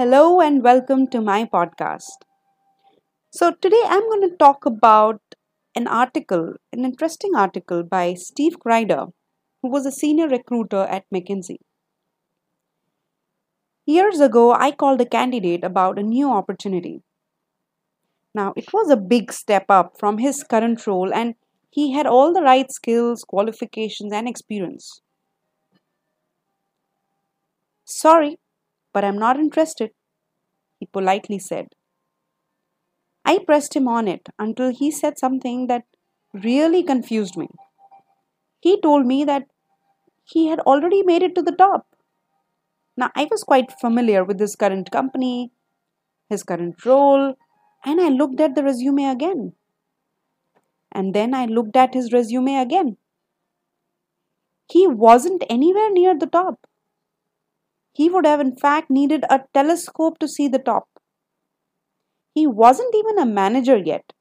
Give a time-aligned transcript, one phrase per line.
[0.00, 2.22] Hello and welcome to my podcast.
[3.30, 5.20] So, today I'm going to talk about
[5.76, 9.12] an article, an interesting article by Steve Kreider,
[9.60, 11.58] who was a senior recruiter at McKinsey.
[13.84, 17.02] Years ago, I called a candidate about a new opportunity.
[18.34, 21.34] Now, it was a big step up from his current role, and
[21.68, 25.02] he had all the right skills, qualifications, and experience.
[27.84, 28.38] Sorry,
[28.92, 29.90] but I'm not interested,
[30.78, 31.68] he politely said.
[33.24, 35.84] I pressed him on it until he said something that
[36.32, 37.48] really confused me.
[38.60, 39.46] He told me that
[40.24, 41.86] he had already made it to the top.
[42.96, 45.52] Now, I was quite familiar with his current company,
[46.28, 47.34] his current role,
[47.84, 49.54] and I looked at the resume again.
[50.92, 52.96] And then I looked at his resume again.
[54.68, 56.66] He wasn't anywhere near the top.
[57.92, 60.88] He would have, in fact, needed a telescope to see the top.
[62.34, 64.12] He wasn't even a manager yet.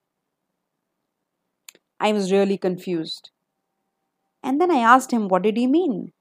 [2.00, 3.30] I was really confused.
[4.44, 6.12] And then I asked him what did he mean?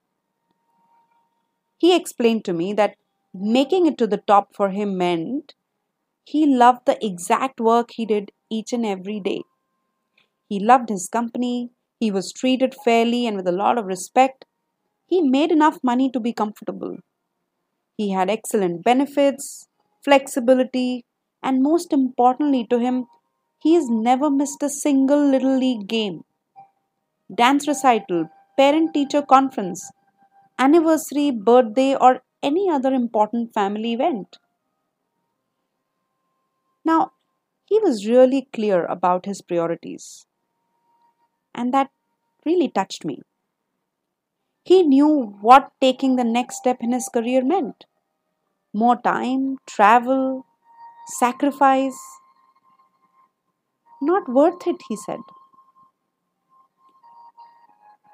[1.78, 2.96] He explained to me that
[3.34, 5.54] making it to the top for him meant
[6.24, 9.42] he loved the exact work he did each and every day.
[10.48, 14.44] He loved his company, he was treated fairly and with a lot of respect.
[15.06, 16.98] He made enough money to be comfortable.
[17.98, 19.68] He had excellent benefits,
[20.02, 21.04] flexibility,
[21.42, 23.08] and most importantly to him,
[23.58, 26.24] he has never missed a single little league game.
[27.34, 29.90] Dance recital, parent teacher conference,
[30.58, 34.38] anniversary, birthday, or any other important family event.
[36.84, 37.12] Now,
[37.66, 40.26] he was really clear about his priorities,
[41.54, 41.90] and that
[42.46, 43.20] really touched me.
[44.62, 47.86] He knew what taking the next step in his career meant
[48.72, 50.46] more time, travel,
[51.18, 51.98] sacrifice.
[54.00, 55.20] Not worth it, he said.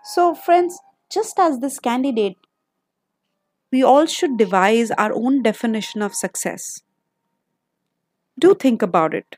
[0.05, 0.79] So, friends,
[1.11, 2.37] just as this candidate,
[3.73, 6.63] we all should devise our own definition of success.
[8.39, 9.37] Do think about it.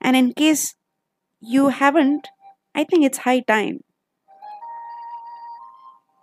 [0.00, 0.74] And in case
[1.40, 2.28] you haven't,
[2.74, 3.80] I think it's high time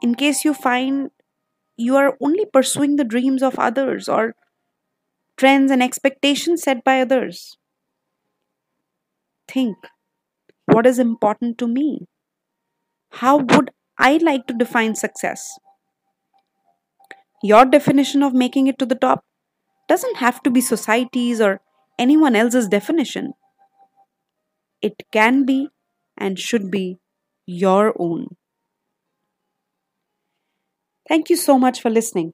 [0.03, 1.09] in case you find
[1.77, 4.35] you are only pursuing the dreams of others or
[5.37, 7.57] trends and expectations set by others.
[9.47, 9.77] Think
[10.65, 12.07] what is important to me?
[13.11, 15.57] How would I like to define success?
[17.43, 19.23] Your definition of making it to the top
[19.89, 21.61] doesn't have to be society's or
[21.99, 23.33] anyone else's definition.
[24.83, 25.69] It can be
[26.15, 26.99] and should be
[27.47, 28.37] your own.
[31.07, 32.33] Thank you so much for listening.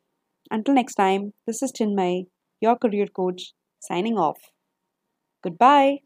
[0.52, 2.28] Until next time, this is Chinmay,
[2.62, 4.40] your career coach, signing off.
[5.44, 6.00] Goodbye.